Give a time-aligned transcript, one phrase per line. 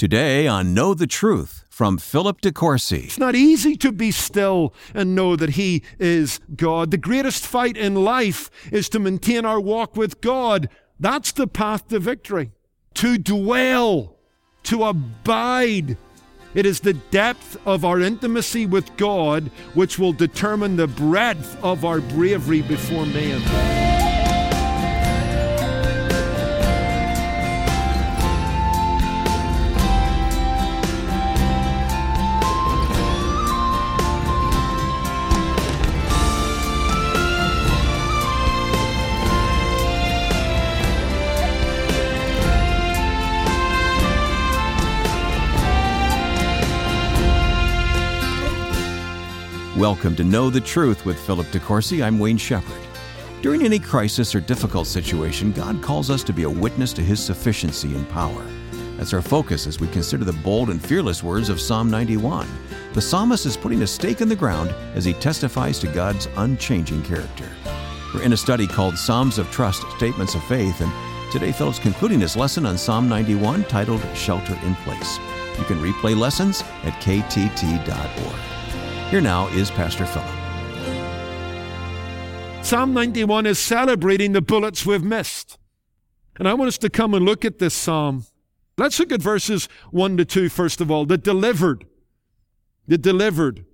[0.00, 3.04] Today on Know the Truth from Philip DeCourcy.
[3.04, 6.90] It's not easy to be still and know that He is God.
[6.90, 10.70] The greatest fight in life is to maintain our walk with God.
[10.98, 12.50] That's the path to victory.
[12.94, 14.16] To dwell,
[14.62, 15.98] to abide.
[16.54, 21.84] It is the depth of our intimacy with God which will determine the breadth of
[21.84, 23.79] our bravery before man.
[49.80, 52.04] Welcome to Know the Truth with Philip DeCourcy.
[52.04, 52.82] I'm Wayne Shepherd.
[53.40, 57.18] During any crisis or difficult situation, God calls us to be a witness to His
[57.18, 58.46] sufficiency and power.
[58.98, 62.46] That's our focus as we consider the bold and fearless words of Psalm 91.
[62.92, 67.02] The psalmist is putting a stake in the ground as he testifies to God's unchanging
[67.02, 67.48] character.
[68.12, 70.92] We're in a study called Psalms of Trust Statements of Faith, and
[71.32, 75.18] today Philip's concluding his lesson on Psalm 91 titled Shelter in Place.
[75.56, 78.59] You can replay lessons at ktt.org.
[79.10, 80.28] Here now is Pastor Philip.
[82.64, 85.58] Psalm 91 is celebrating the bullets we've missed.
[86.38, 88.26] And I want us to come and look at this psalm.
[88.78, 91.06] Let's look at verses 1 to 2 first of all.
[91.06, 91.86] The delivered.
[92.86, 93.64] The delivered.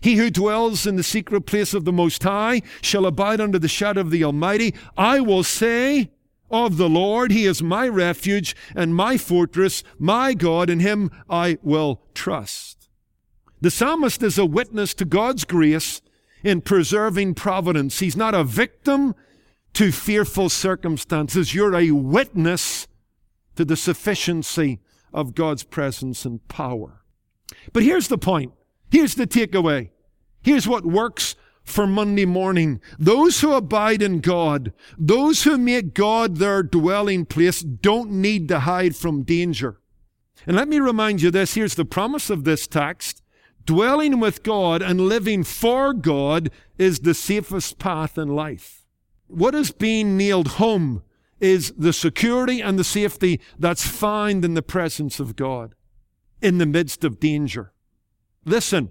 [0.00, 3.66] He who dwells in the secret place of the Most High shall abide under the
[3.66, 4.76] shadow of the Almighty.
[4.96, 6.12] I will say
[6.52, 11.58] of the Lord, He is my refuge and my fortress, my God, in Him I
[11.64, 12.77] will trust.
[13.60, 16.00] The psalmist is a witness to God's grace
[16.44, 17.98] in preserving providence.
[17.98, 19.14] He's not a victim
[19.74, 21.54] to fearful circumstances.
[21.54, 22.86] You're a witness
[23.56, 24.80] to the sufficiency
[25.12, 27.02] of God's presence and power.
[27.72, 28.52] But here's the point.
[28.90, 29.90] Here's the takeaway.
[30.42, 32.80] Here's what works for Monday morning.
[32.98, 38.60] Those who abide in God, those who make God their dwelling place, don't need to
[38.60, 39.80] hide from danger.
[40.46, 41.54] And let me remind you this.
[41.54, 43.22] Here's the promise of this text.
[43.68, 48.86] Dwelling with God and living for God is the safest path in life.
[49.26, 51.02] What is being nailed home
[51.38, 55.74] is the security and the safety that's found in the presence of God
[56.40, 57.74] in the midst of danger.
[58.46, 58.88] Listen,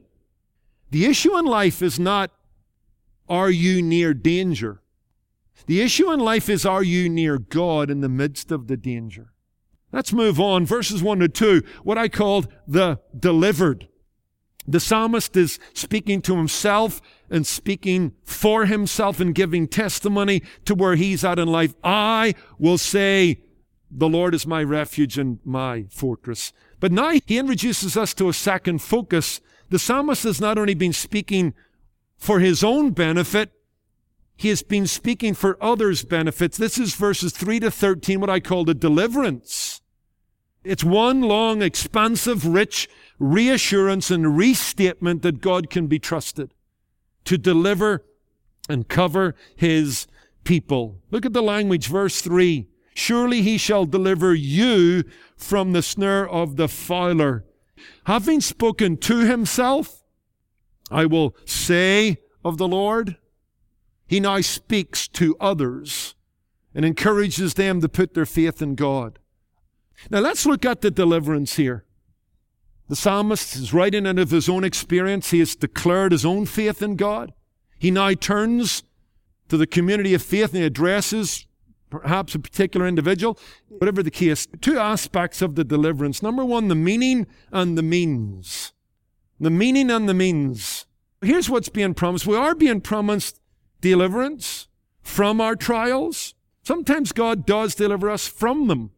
[0.92, 2.30] the issue in life is not,
[3.28, 4.84] are you near danger?
[5.66, 9.34] The issue in life is, are you near God in the midst of the danger?
[9.92, 10.68] Let's move on.
[10.68, 13.88] Verses 1 to 2, what I called the delivered.
[14.68, 20.96] The psalmist is speaking to himself and speaking for himself and giving testimony to where
[20.96, 21.74] he's at in life.
[21.84, 23.42] I will say,
[23.90, 26.52] the Lord is my refuge and my fortress.
[26.82, 29.40] But now he introduces us to a second focus.
[29.70, 31.54] The psalmist has not only been speaking
[32.18, 33.52] for his own benefit,
[34.36, 36.58] he has been speaking for others' benefits.
[36.58, 39.82] This is verses 3 to 13, what I call the deliverance.
[40.64, 42.90] It's one long, expansive, rich
[43.20, 46.54] reassurance and restatement that God can be trusted
[47.26, 48.06] to deliver
[48.70, 50.08] and cover his
[50.44, 51.02] people.
[51.12, 52.68] Look at the language, verse 3.
[52.94, 55.04] Surely he shall deliver you
[55.36, 57.46] from the snare of the fowler.
[58.06, 60.04] Having spoken to himself,
[60.90, 63.18] I will say of the Lord.
[64.08, 66.16] He now speaks to others
[66.74, 69.20] and encourages them to put their faith in God.
[70.10, 71.84] Now let's look at the deliverance here.
[72.90, 75.32] The psalmist is writing out of his own experience.
[75.32, 77.34] He has declared his own faith in God.
[77.78, 78.84] He now turns
[79.50, 81.46] to the community of faith and he addresses
[81.90, 83.38] perhaps a particular individual.
[83.68, 86.22] Whatever the case, two aspects of the deliverance.
[86.22, 88.74] Number one, the meaning and the means.
[89.40, 90.86] The meaning and the means.
[91.22, 92.26] Here's what's being promised.
[92.26, 93.42] We are being promised
[93.82, 94.68] deliverance
[95.02, 96.34] from our trials.
[96.64, 98.92] Sometimes God does deliver us from them.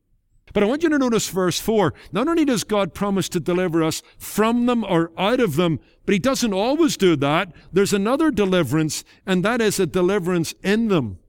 [0.53, 1.93] But I want you to notice verse 4.
[2.11, 6.13] Not only does God promise to deliver us from them or out of them, but
[6.13, 7.51] He doesn't always do that.
[7.71, 11.19] There's another deliverance, and that is a deliverance in them.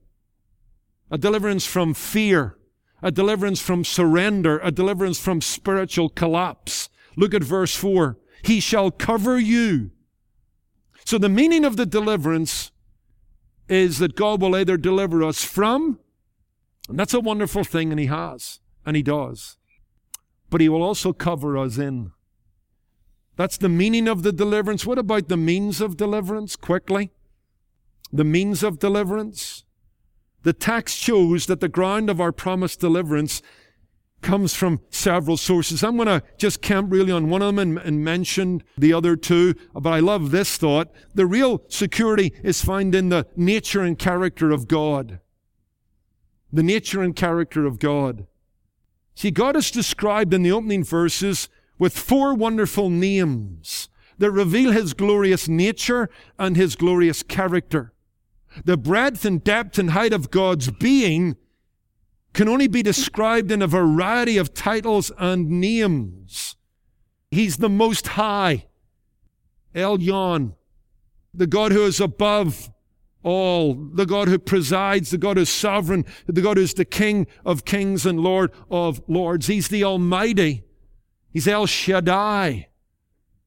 [1.09, 2.57] A deliverance from fear.
[3.03, 4.59] A deliverance from surrender.
[4.63, 6.89] A deliverance from spiritual collapse.
[7.15, 8.17] Look at verse 4.
[8.43, 9.91] He shall cover you.
[11.05, 12.71] So the meaning of the deliverance
[13.67, 15.99] is that God will either deliver us from,
[16.89, 19.57] and that's a wonderful thing, and He has and He does.
[20.49, 22.11] But He will also cover us in.
[23.35, 24.85] That's the meaning of the deliverance.
[24.85, 26.55] What about the means of deliverance?
[26.55, 27.11] Quickly.
[28.11, 29.63] The means of deliverance.
[30.43, 33.41] The text shows that the ground of our promised deliverance
[34.21, 35.83] comes from several sources.
[35.83, 39.15] I'm going to just camp really on one of them and, and, mention the other
[39.15, 40.91] two, but I love this thought.
[41.13, 45.19] The real security is found in the nature and character of God.
[46.53, 48.27] The nature and character of God.
[49.15, 54.93] See, God is described in the opening verses with four wonderful names that reveal His
[54.93, 57.93] glorious nature and His glorious character.
[58.65, 61.37] The breadth and depth and height of God's being
[62.33, 66.55] can only be described in a variety of titles and names.
[67.29, 68.67] He's the Most High,
[69.73, 70.55] Elyon,
[71.33, 72.69] the God who is above
[73.23, 76.85] all, the God who presides, the God who is sovereign, the God who is the
[76.85, 79.47] King of kings and Lord of lords.
[79.47, 80.63] He's the Almighty.
[81.29, 82.67] He's El Shaddai.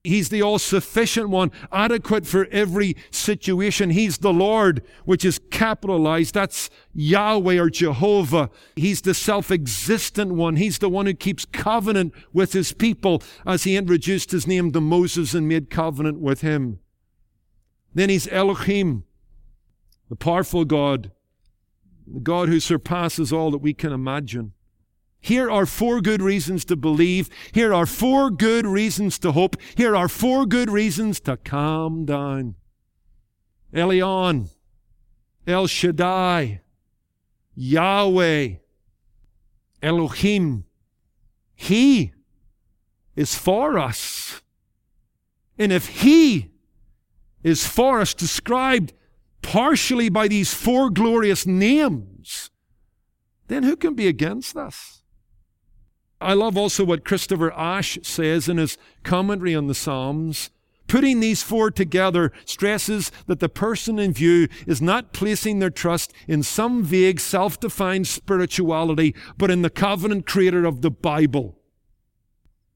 [0.05, 3.88] He's the all sufficient one, adequate for every situation.
[3.88, 6.35] He's the Lord, which is capitalized.
[6.35, 8.50] That's Yahweh or Jehovah.
[8.77, 10.56] He's the self existent one.
[10.56, 14.81] He's the one who keeps covenant with his people as he introduced his name to
[14.82, 16.81] Moses and made covenant with him.
[17.94, 19.05] Then he's Elohim,
[20.09, 21.11] the powerful God,
[22.06, 24.53] the God who surpasses all that we can imagine.
[25.21, 27.31] Here are four good reasons to believe.
[27.53, 29.56] Here are four good reasons to hope.
[29.75, 32.56] Here are four good reasons to calm down.
[33.73, 34.51] Elyon,
[35.47, 36.61] El Shaddai,
[37.55, 38.56] Yahweh,
[39.83, 40.65] Elohim.
[41.55, 42.12] He
[43.17, 44.43] is for us.
[45.59, 46.53] And if He
[47.43, 48.93] is for us, described
[49.44, 52.50] partially by these four glorious names,
[53.46, 55.02] then who can be against us?
[56.20, 60.50] I love also what Christopher Ash says in his commentary on the Psalms.
[60.87, 66.12] Putting these four together stresses that the person in view is not placing their trust
[66.26, 71.58] in some vague, self defined spirituality, but in the covenant creator of the Bible.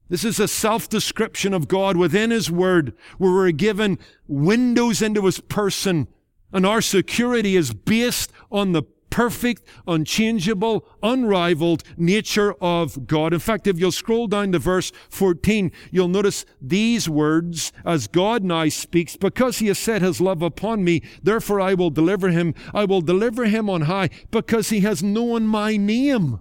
[0.09, 5.25] This is a self description of God within His Word, where we're given windows into
[5.25, 6.07] His person,
[6.51, 13.33] and our security is based on the perfect, unchangeable, unrivaled nature of God.
[13.33, 18.43] In fact, if you'll scroll down to verse 14, you'll notice these words as God
[18.43, 22.53] now speaks, because he has set his love upon me, therefore I will deliver him.
[22.73, 26.39] I will deliver him on high because he has known my name.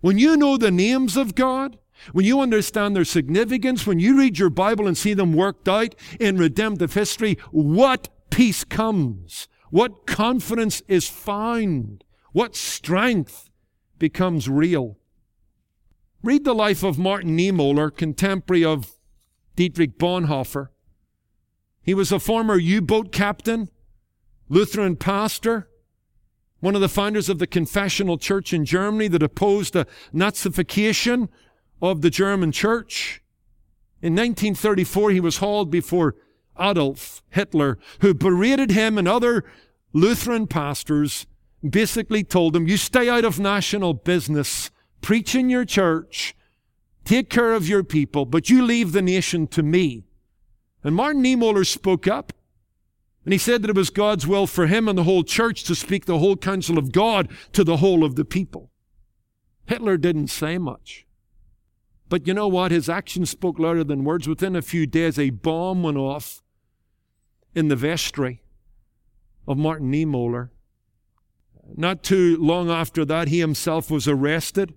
[0.00, 1.78] When you know the names of God,
[2.12, 5.94] when you understand their significance, when you read your Bible and see them worked out
[6.18, 9.46] in redemptive history, what peace comes?
[9.70, 12.02] What confidence is found?
[12.32, 13.50] What strength
[13.98, 14.98] becomes real?
[16.22, 18.92] Read the life of Martin Niemöller, contemporary of
[19.54, 20.68] Dietrich Bonhoeffer.
[21.82, 23.68] He was a former U boat captain,
[24.48, 25.68] Lutheran pastor,
[26.60, 31.28] one of the founders of the Confessional Church in Germany that opposed the Nazification
[31.80, 33.20] of the German church.
[34.00, 36.14] In 1934, he was hauled before
[36.58, 39.44] Adolf Hitler, who berated him and other
[39.92, 41.26] Lutheran pastors,
[41.68, 44.70] basically told them, You stay out of national business,
[45.00, 46.34] preach in your church,
[47.04, 50.04] take care of your people, but you leave the nation to me.
[50.84, 52.32] And Martin Niemöller spoke up.
[53.24, 55.76] And he said that it was God's will for him and the whole church to
[55.76, 58.72] speak the whole counsel of God to the whole of the people.
[59.66, 61.06] Hitler didn't say much.
[62.08, 62.72] But you know what?
[62.72, 64.28] His actions spoke louder than words.
[64.28, 66.41] Within a few days, a bomb went off
[67.54, 68.42] in the vestry
[69.46, 70.50] of Martin Niemöller.
[71.76, 74.74] Not too long after that, he himself was arrested,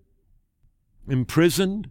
[1.07, 1.89] imprisoned,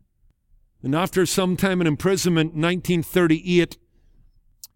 [0.82, 3.78] and after some time in imprisonment, 1938,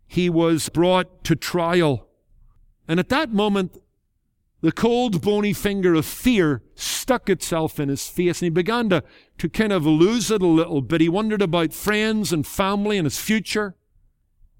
[0.06, 2.08] he was brought to trial.
[2.88, 3.76] And at that moment,
[4.62, 9.04] the cold, bony finger of fear stuck itself in his face, and he began to,
[9.36, 11.02] to kind of lose it a little bit.
[11.02, 13.76] He wondered about friends and family and his future.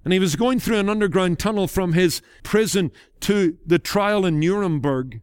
[0.05, 2.91] And he was going through an underground tunnel from his prison
[3.21, 5.23] to the trial in Nuremberg.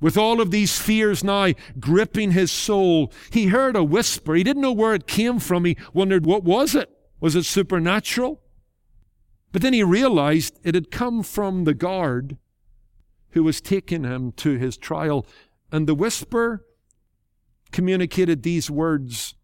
[0.00, 4.34] With all of these fears now gripping his soul, he heard a whisper.
[4.34, 5.64] He didn't know where it came from.
[5.64, 6.88] He wondered, what was it?
[7.20, 8.40] Was it supernatural?
[9.50, 12.36] But then he realized it had come from the guard
[13.30, 15.26] who was taking him to his trial.
[15.72, 16.64] And the whisper
[17.72, 19.34] communicated these words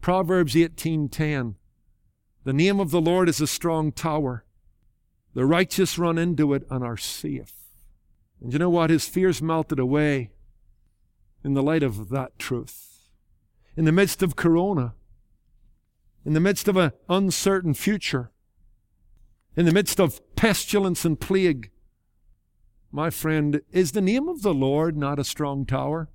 [0.00, 1.56] Proverbs 18:10
[2.44, 4.44] the name of the Lord is a strong tower.
[5.34, 7.54] The righteous run into it and are safe.
[8.40, 8.90] And you know what?
[8.90, 10.30] His fears melted away
[11.44, 13.08] in the light of that truth.
[13.76, 14.94] In the midst of Corona,
[16.24, 18.30] in the midst of an uncertain future,
[19.56, 21.70] in the midst of pestilence and plague,
[22.90, 26.10] my friend, is the name of the Lord not a strong tower?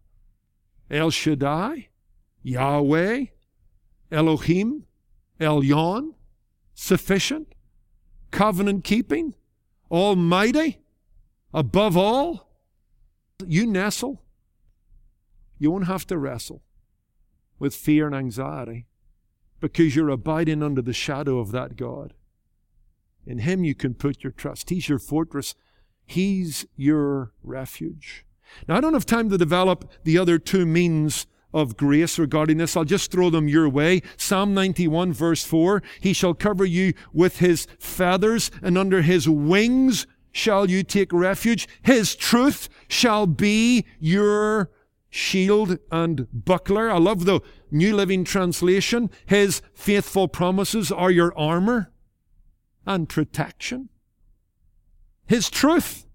[0.92, 1.88] El Shaddai,
[2.44, 3.26] Yahweh,
[4.12, 4.84] Elohim,
[5.40, 6.14] Elyon,
[6.78, 7.54] sufficient,
[8.32, 9.34] covenant keeping,
[9.92, 10.80] almighty,
[11.54, 12.48] above all.
[13.46, 14.22] You nestle.
[15.58, 16.62] You won't have to wrestle
[17.60, 18.86] with fear and anxiety
[19.60, 22.14] because you're abiding under the shadow of that God.
[23.26, 24.70] In Him you can put your trust.
[24.70, 25.56] He's your fortress.
[26.06, 28.24] He's your refuge.
[28.68, 31.26] Now, I don't have time to develop the other two means
[31.58, 32.78] of grace regarding this.
[32.78, 34.02] I'll just throw them your way.
[34.16, 40.06] Psalm 91, verse 4 He shall cover you with His feathers, and under His wings
[40.32, 41.68] shall you take refuge.
[41.82, 44.70] His truth shall be your
[45.10, 46.92] shield and buckler.
[46.92, 49.10] I love the New Living Translation.
[49.26, 51.92] His faithful promises are your armor
[52.86, 53.90] and protection.
[55.26, 56.06] His truth,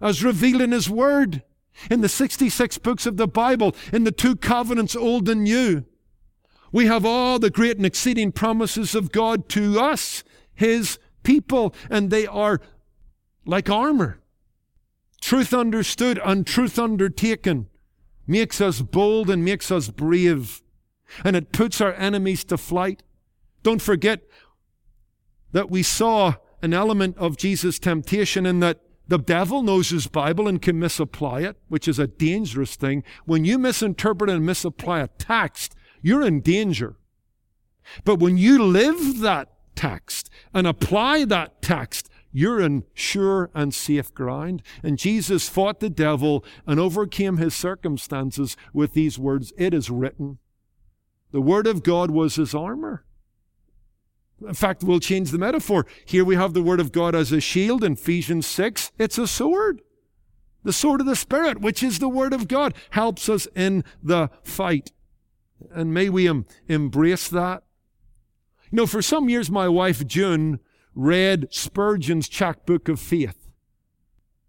[0.00, 1.42] as revealed in His Word,
[1.90, 5.84] in the 66 books of the Bible, in the two covenants, Old and New.
[6.70, 10.24] We have all the great and exceeding promises of God to us,
[10.54, 12.60] His people, and they are
[13.44, 14.20] like armor.
[15.20, 17.68] Truth understood and truth undertaken
[18.26, 20.62] makes us bold and makes us brave,
[21.24, 23.02] and it puts our enemies to flight.
[23.62, 24.22] Don't forget
[25.52, 30.48] that we saw an element of Jesus' temptation in that the devil knows his Bible
[30.48, 33.02] and can misapply it, which is a dangerous thing.
[33.24, 36.96] When you misinterpret and misapply a text, you're in danger.
[38.04, 44.14] But when you live that text and apply that text, you're in sure and safe
[44.14, 44.62] ground.
[44.82, 50.38] And Jesus fought the devil and overcame his circumstances with these words It is written.
[51.32, 53.04] The Word of God was his armor.
[54.46, 55.86] In fact, we'll change the metaphor.
[56.04, 58.92] Here we have the Word of God as a shield in Ephesians 6.
[58.98, 59.82] It's a sword.
[60.64, 64.30] The sword of the Spirit, which is the Word of God, helps us in the
[64.42, 64.92] fight.
[65.72, 67.64] And may we em- embrace that.
[68.70, 70.60] You know, for some years, my wife June
[70.94, 72.28] read Spurgeon's
[72.66, 73.41] Book of Faith.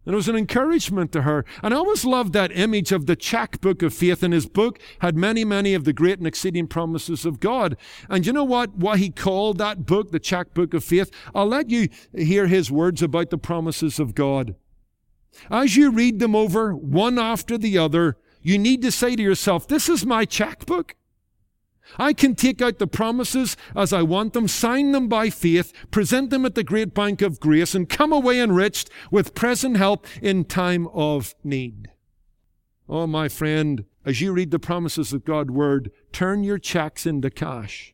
[0.05, 1.45] And it was an encouragement to her.
[1.61, 4.21] And I always loved that image of the check book of faith.
[4.21, 7.77] And his book had many, many of the great and exceeding promises of God.
[8.09, 8.75] And you know what?
[8.75, 11.09] Why he called that book the check book of faith?
[11.33, 14.55] I'll let you hear his words about the promises of God.
[15.49, 19.67] As you read them over, one after the other, you need to say to yourself,
[19.67, 20.95] this is my checkbook.
[21.97, 26.29] I can take out the promises as I want them, sign them by faith, present
[26.29, 30.45] them at the great bank of grace, and come away enriched with present help in
[30.45, 31.89] time of need.
[32.89, 37.29] Oh, my friend, as you read the promises of God's word, turn your checks into
[37.29, 37.93] cash.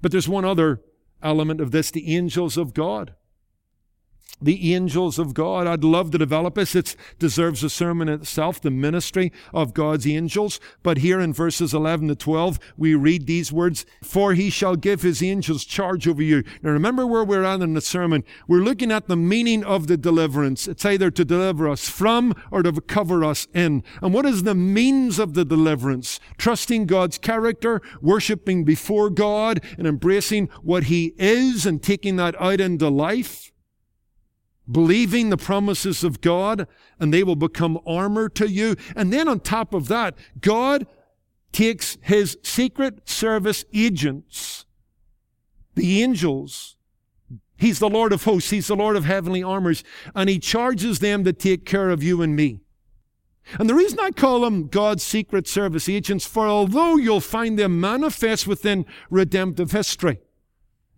[0.00, 0.80] But there's one other
[1.22, 3.14] element of this the angels of God
[4.42, 5.66] the angels of God.
[5.66, 6.74] I'd love to develop this.
[6.74, 10.60] It deserves a sermon itself, the ministry of God's angels.
[10.82, 15.02] But here in verses 11 to 12, we read these words, For he shall give
[15.02, 16.42] his angels charge over you.
[16.62, 18.24] Now remember where we're at in the sermon.
[18.48, 20.66] We're looking at the meaning of the deliverance.
[20.66, 23.82] It's either to deliver us from or to cover us in.
[24.00, 26.18] And what is the means of the deliverance?
[26.36, 32.60] Trusting God's character, worshiping before God, and embracing what he is and taking that out
[32.60, 33.51] into life
[34.72, 36.66] believing the promises of God,
[36.98, 38.76] and they will become armor to you.
[38.96, 40.86] And then on top of that, God
[41.52, 44.64] takes his secret service agents,
[45.74, 46.76] the angels.
[47.56, 48.50] He's the Lord of hosts.
[48.50, 49.84] He's the Lord of heavenly armors.
[50.14, 52.60] And he charges them to take care of you and me.
[53.58, 57.80] And the reason I call them God's secret service agents, for although you'll find them
[57.80, 60.18] manifest within redemptive history,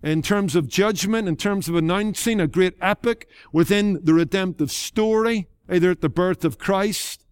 [0.05, 5.49] in terms of judgment, in terms of announcing a great epic within the redemptive story,
[5.69, 7.25] either at the birth of Christ,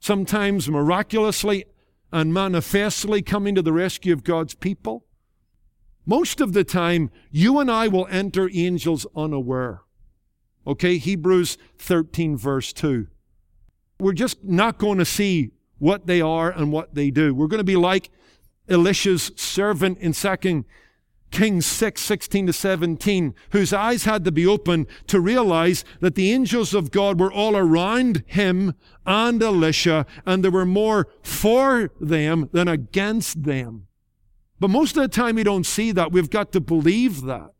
[0.00, 1.66] sometimes miraculously
[2.12, 5.06] and manifestly coming to the rescue of God's people.
[6.04, 9.82] Most of the time, you and I will enter angels unaware.
[10.66, 13.06] Okay, Hebrews 13, verse 2.
[14.00, 17.32] We're just not going to see what they are and what they do.
[17.32, 18.10] We're going to be like
[18.68, 20.64] Elisha's servant in 2
[21.30, 26.32] Kings 6, 16 to 17, whose eyes had to be opened to realize that the
[26.32, 28.74] angels of God were all around him
[29.06, 33.86] and Elisha, and there were more for them than against them.
[34.58, 36.12] But most of the time we don't see that.
[36.12, 37.50] We've got to believe that.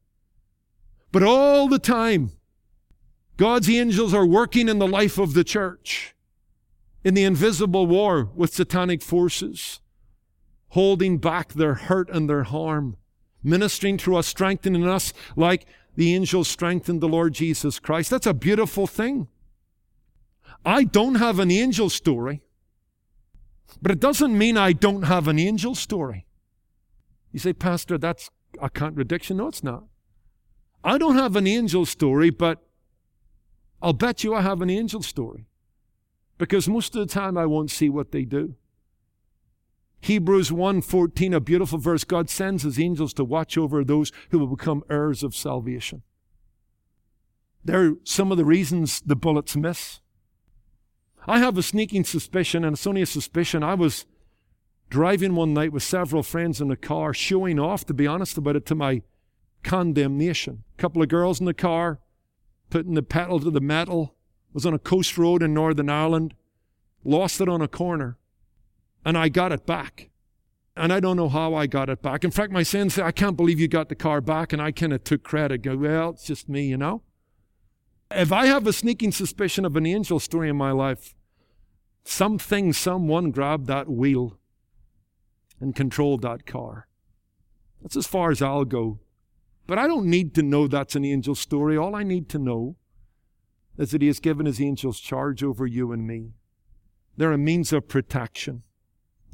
[1.12, 2.32] But all the time,
[3.36, 6.14] God's angels are working in the life of the church,
[7.02, 9.80] in the invisible war with satanic forces,
[10.70, 12.96] holding back their hurt and their harm
[13.42, 15.66] ministering to us, strengthening us like
[15.96, 18.10] the angels strengthened the Lord Jesus Christ.
[18.10, 19.28] That's a beautiful thing.
[20.64, 22.42] I don't have an angel story.
[23.80, 26.26] But it doesn't mean I don't have an angel story.
[27.32, 28.30] You say, Pastor, that's
[28.60, 29.36] a contradiction.
[29.36, 29.84] No, it's not.
[30.82, 32.62] I don't have an angel story, but
[33.80, 35.46] I'll bet you I have an angel story.
[36.38, 38.54] Because most of the time I won't see what they do.
[40.00, 44.46] Hebrews 1:14, a beautiful verse, God sends his angels to watch over those who will
[44.46, 46.02] become heirs of salvation.
[47.64, 50.00] There are some of the reasons the bullets miss.
[51.26, 53.62] I have a sneaking suspicion, and it's only a suspicion.
[53.62, 54.06] I was
[54.88, 58.56] driving one night with several friends in a car, showing off, to be honest about
[58.56, 59.02] it, to my
[59.62, 60.64] condemnation.
[60.78, 62.00] A couple of girls in the car,
[62.70, 64.14] putting the pedal to the metal,
[64.54, 66.34] was on a coast road in Northern Ireland,
[67.04, 68.16] lost it on a corner,
[69.04, 70.10] and I got it back.
[70.76, 72.24] And I don't know how I got it back.
[72.24, 74.70] In fact, my son said, I can't believe you got the car back, and I
[74.70, 75.62] kind of took credit.
[75.62, 77.02] Go, well, it's just me, you know?
[78.10, 81.14] If I have a sneaking suspicion of an angel story in my life,
[82.04, 84.38] something, someone grabbed that wheel
[85.60, 86.88] and controlled that car.
[87.82, 89.00] That's as far as I'll go.
[89.66, 91.76] But I don't need to know that's an angel story.
[91.76, 92.76] All I need to know
[93.78, 96.32] is that He has given His angels charge over you and me.
[97.16, 98.62] They're a means of protection.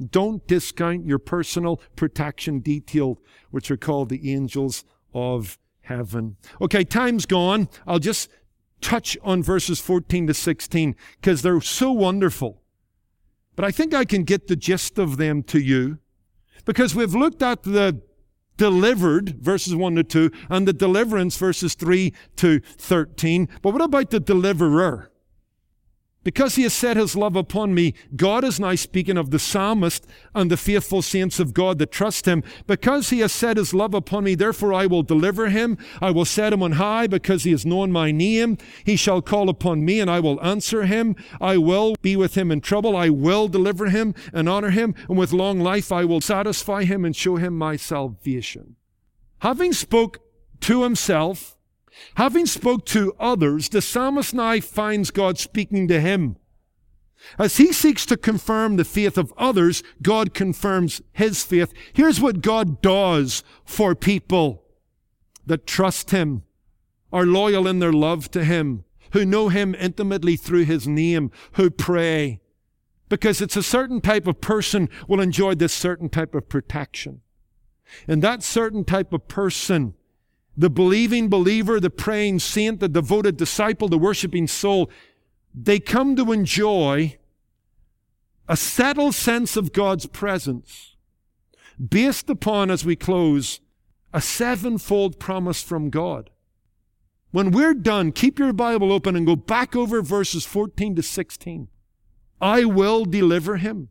[0.03, 3.19] Don't discount your personal protection detail,
[3.51, 6.37] which are called the angels of heaven.
[6.61, 7.69] Okay, time's gone.
[7.85, 8.29] I'll just
[8.81, 12.61] touch on verses 14 to 16 because they're so wonderful.
[13.55, 15.97] But I think I can get the gist of them to you
[16.65, 18.01] because we've looked at the
[18.57, 23.47] delivered, verses 1 to 2, and the deliverance, verses 3 to 13.
[23.61, 25.11] But what about the deliverer?
[26.27, 30.05] Because he has set his love upon me, God is now speaking of the psalmist
[30.35, 32.43] and the faithful saints of God that trust him.
[32.65, 35.77] Because he has set his love upon me, therefore I will deliver him.
[36.01, 38.57] I will set him on high because he has known my name.
[38.83, 41.15] He shall call upon me and I will answer him.
[41.39, 42.97] I will be with him in trouble.
[42.97, 44.95] I will deliver him and honor him.
[45.07, 48.75] And with long life I will satisfy him and show him my salvation.
[49.39, 50.19] Having spoke
[50.59, 51.56] to himself,
[52.15, 56.37] Having spoke to others, the psalmist now finds God speaking to him.
[57.39, 61.73] As he seeks to confirm the faith of others, God confirms his faith.
[61.93, 64.63] Here's what God does for people
[65.45, 66.43] that trust him,
[67.11, 71.69] are loyal in their love to him, who know him intimately through his name, who
[71.69, 72.41] pray.
[73.09, 77.21] Because it's a certain type of person will enjoy this certain type of protection.
[78.07, 79.93] And that certain type of person
[80.57, 84.89] the believing believer, the praying saint, the devoted disciple, the worshiping soul,
[85.53, 87.17] they come to enjoy
[88.47, 90.95] a settled sense of God's presence
[91.85, 93.59] based upon, as we close,
[94.13, 96.31] a sevenfold promise from God.
[97.31, 101.67] When we're done, keep your Bible open and go back over verses 14 to 16.
[102.41, 103.89] I will deliver him.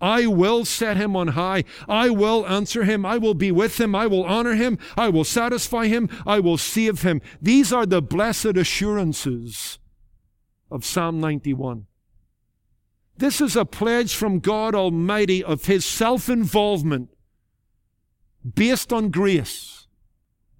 [0.00, 1.64] I will set him on high.
[1.88, 3.04] I will answer him.
[3.04, 3.94] I will be with him.
[3.94, 4.78] I will honor him.
[4.96, 6.08] I will satisfy him.
[6.26, 7.20] I will save him.
[7.40, 9.78] These are the blessed assurances
[10.70, 11.86] of Psalm 91.
[13.16, 17.10] This is a pledge from God Almighty of his self involvement
[18.54, 19.86] based on grace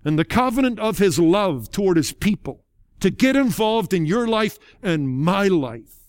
[0.04, 2.64] and the covenant of his love toward his people
[3.00, 6.00] to get involved in your life and my life.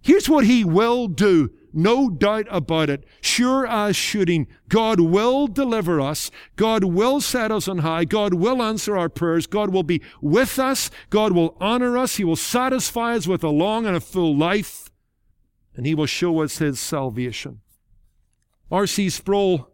[0.00, 3.04] Here's what he will do no doubt about it.
[3.20, 4.46] Sure as shooting.
[4.68, 6.30] God will deliver us.
[6.56, 8.04] God will set us on high.
[8.04, 9.46] God will answer our prayers.
[9.46, 10.90] God will be with us.
[11.10, 12.16] God will honor us.
[12.16, 14.90] He will satisfy us with a long and a full life.
[15.76, 17.60] And He will show us His salvation.
[18.70, 19.10] R.C.
[19.10, 19.70] Sproul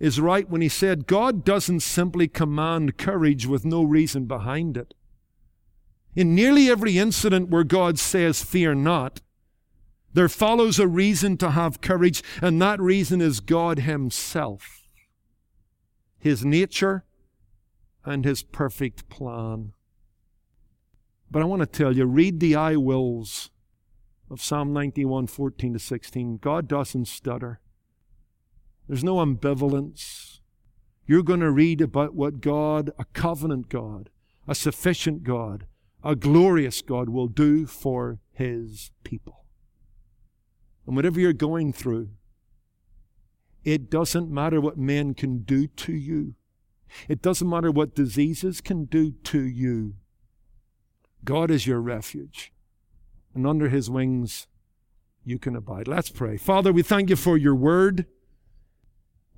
[0.00, 4.94] is right when he said, God doesn't simply command courage with no reason behind it.
[6.16, 9.20] In nearly every incident where God says, Fear not,
[10.12, 14.88] there follows a reason to have courage, and that reason is God Himself,
[16.18, 17.04] His nature,
[18.04, 19.72] and His perfect plan.
[21.30, 23.50] But I want to tell you, read the I wills
[24.30, 26.38] of Psalm 91, 14 to 16.
[26.38, 27.60] God doesn't stutter.
[28.88, 30.40] There's no ambivalence.
[31.06, 34.10] You're going to read about what God, a covenant God,
[34.48, 35.66] a sufficient God,
[36.02, 39.39] a glorious God will do for His people.
[40.90, 42.08] And whatever you're going through,
[43.62, 46.34] it doesn't matter what men can do to you.
[47.08, 49.94] It doesn't matter what diseases can do to you.
[51.24, 52.52] God is your refuge.
[53.36, 54.48] And under his wings,
[55.24, 55.86] you can abide.
[55.86, 56.36] Let's pray.
[56.36, 58.06] Father, we thank you for your word.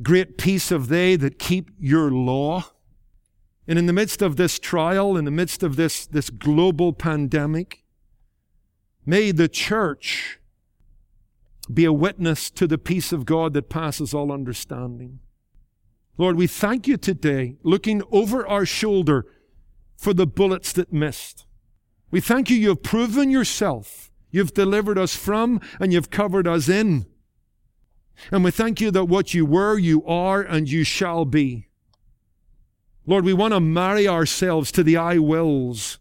[0.02, 2.64] Great peace of they that keep your law.
[3.68, 7.84] And in the midst of this trial, in the midst of this, this global pandemic,
[9.04, 10.38] may the church
[11.72, 15.20] be a witness to the peace of God that passes all understanding.
[16.18, 19.26] Lord, we thank you today, looking over our shoulder
[19.96, 21.46] for the bullets that missed.
[22.10, 24.10] We thank you, you've proven yourself.
[24.30, 27.06] You've delivered us from and you've covered us in.
[28.30, 31.68] And we thank you that what you were, you are, and you shall be.
[33.06, 35.98] Lord, we want to marry ourselves to the I wills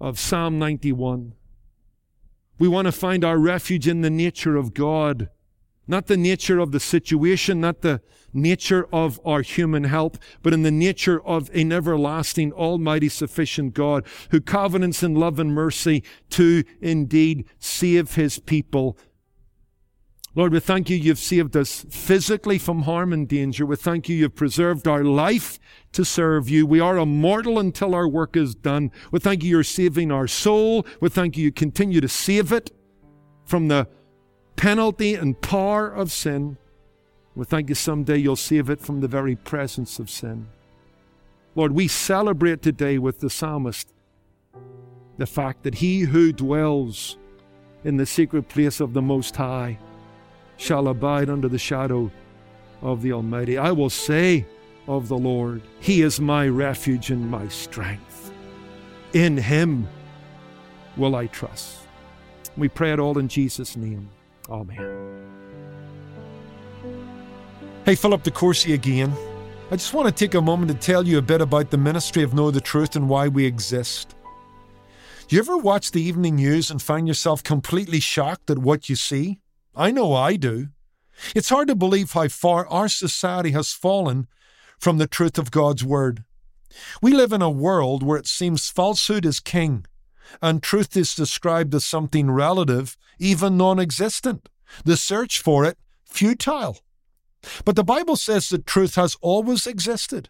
[0.00, 1.34] of Psalm 91.
[2.58, 5.28] We want to find our refuge in the nature of God,
[5.86, 8.00] not the nature of the situation, not the
[8.32, 14.04] nature of our human help, but in the nature of an everlasting, almighty, sufficient God
[14.30, 18.98] who covenants in love and mercy to indeed save his people
[20.38, 23.66] Lord, we thank you you've saved us physically from harm and danger.
[23.66, 25.58] We thank you you've preserved our life
[25.90, 26.64] to serve you.
[26.64, 28.92] We are immortal until our work is done.
[29.10, 30.86] We thank you you're saving our soul.
[31.00, 32.70] We thank you you continue to save it
[33.46, 33.88] from the
[34.54, 36.56] penalty and power of sin.
[37.34, 40.46] We thank you someday you'll save it from the very presence of sin.
[41.56, 43.92] Lord, we celebrate today with the psalmist
[45.16, 47.18] the fact that he who dwells
[47.82, 49.80] in the secret place of the Most High
[50.58, 52.10] shall abide under the shadow
[52.82, 53.56] of the Almighty.
[53.56, 54.44] I will say
[54.86, 58.32] of the Lord, He is my refuge and my strength.
[59.14, 59.88] In Him
[60.96, 61.78] will I trust.
[62.56, 64.10] We pray it all in Jesus' name.
[64.50, 65.24] Amen.
[67.84, 69.12] Hey, Philip DeCourcy again.
[69.70, 72.22] I just want to take a moment to tell you a bit about the ministry
[72.22, 74.14] of Know the Truth and why we exist.
[75.28, 79.40] You ever watch the evening news and find yourself completely shocked at what you see?
[79.78, 80.70] I know I do.
[81.36, 84.26] It's hard to believe how far our society has fallen
[84.76, 86.24] from the truth of God's Word.
[87.00, 89.86] We live in a world where it seems falsehood is king,
[90.42, 94.48] and truth is described as something relative, even non existent.
[94.84, 96.78] The search for it, futile.
[97.64, 100.28] But the Bible says that truth has always existed,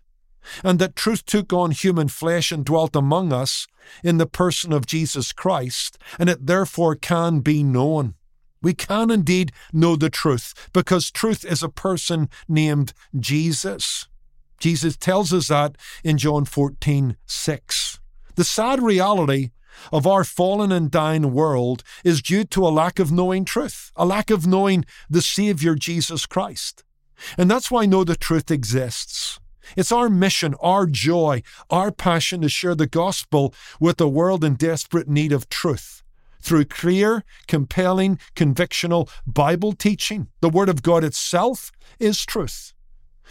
[0.63, 3.67] and that truth took on human flesh and dwelt among us
[4.05, 8.15] in the person of Jesus Christ, and it therefore can be known.
[8.63, 14.09] We can indeed know the truth because truth is a person named Jesus.
[14.59, 18.01] Jesus tells us that in John 14, 6.
[18.35, 19.51] The sad reality
[19.93, 24.05] of our fallen and dying world is due to a lack of knowing truth, a
[24.05, 26.83] lack of knowing the Savior Jesus Christ.
[27.37, 29.39] And that's why Know the Truth exists.
[29.77, 34.55] It's our mission, our joy, our passion to share the gospel with a world in
[34.55, 35.98] desperate need of truth
[36.41, 40.29] through clear, compelling, convictional Bible teaching.
[40.41, 42.73] The Word of God itself is truth.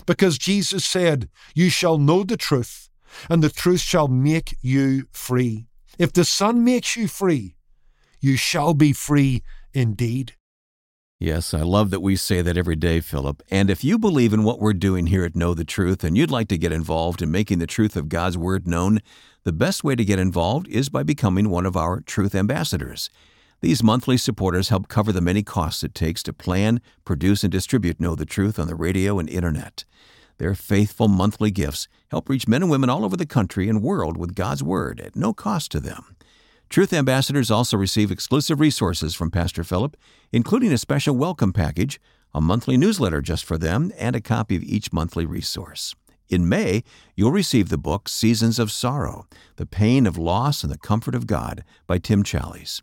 [0.06, 2.90] Because Jesus said, You shall know the truth,
[3.30, 5.68] and the truth shall make you free.
[5.98, 7.56] If the Son makes you free,
[8.20, 9.44] you shall be free
[9.74, 10.34] indeed.
[11.20, 13.42] Yes, I love that we say that every day, Philip.
[13.50, 16.30] And if you believe in what we're doing here at Know the Truth and you'd
[16.30, 19.00] like to get involved in making the truth of God's Word known,
[19.44, 23.10] the best way to get involved is by becoming one of our Truth Ambassadors.
[23.62, 28.00] These monthly supporters help cover the many costs it takes to plan, produce, and distribute
[28.00, 29.86] Know the Truth on the radio and internet.
[30.38, 34.18] Their faithful monthly gifts help reach men and women all over the country and world
[34.18, 36.16] with God's Word at no cost to them.
[36.70, 39.96] Truth Ambassadors also receive exclusive resources from Pastor Philip,
[40.34, 42.00] including a special welcome package,
[42.34, 45.96] a monthly newsletter just for them, and a copy of each monthly resource.
[46.30, 46.84] In May,
[47.16, 51.26] you'll receive the book Seasons of Sorrow The Pain of Loss and the Comfort of
[51.26, 52.82] God by Tim Challies.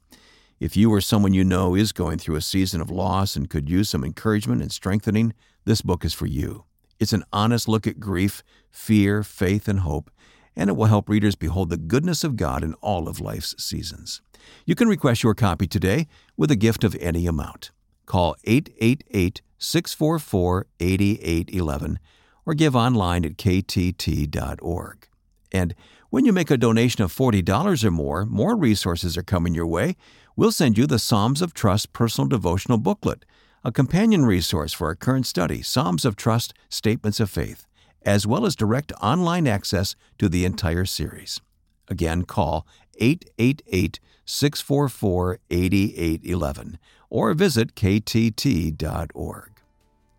[0.58, 3.68] If you or someone you know is going through a season of loss and could
[3.68, 5.34] use some encouragement and strengthening,
[5.66, 6.64] this book is for you.
[6.98, 10.10] It's an honest look at grief, fear, faith, and hope
[10.56, 14.20] and it will help readers behold the goodness of God in all of life's seasons.
[14.64, 17.70] You can request your copy today with a gift of any amount.
[18.06, 21.98] Call 888 644 8811
[22.46, 25.08] or give online at ktt.org.
[25.52, 25.74] And
[26.10, 29.96] when you make a donation of $40 or more, more resources are coming your way.
[30.36, 33.24] We'll send you the Psalms of Trust personal devotional booklet,
[33.64, 37.66] a companion resource for our current study, Psalms of Trust Statements of Faith
[38.04, 41.40] as well as direct online access to the entire series.
[41.88, 42.66] Again, call
[42.98, 46.78] 888 644 8811
[47.10, 49.50] or visit ktt.org.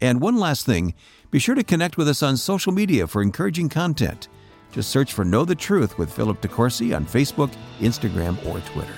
[0.02, 0.94] And one last thing
[1.32, 4.30] be sure to connect with us on social media for encouraging content.
[4.72, 8.96] Just search for Know the Truth with Philip DeCourcy on Facebook, Instagram, or Twitter.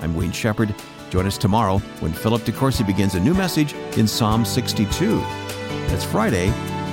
[0.00, 0.74] I'm Wayne Shepherd.
[1.10, 5.18] Join us tomorrow when Philip DeCourcy begins a new message in Psalm 62.
[5.88, 6.48] That's Friday,